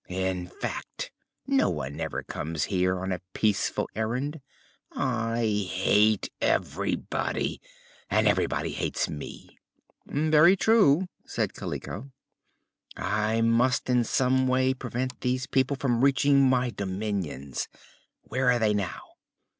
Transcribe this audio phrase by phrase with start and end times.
[0.09, 1.11] "In fact,
[1.45, 4.41] no one ever comes here on a peaceful errand.
[4.93, 7.61] I hate everybody,
[8.09, 9.59] and everybody hates me!"
[10.07, 12.09] "Very true," said Kaliko.
[12.97, 17.67] "I must in some way prevent these people from reaching my dominions.
[18.23, 19.01] Where are they now?"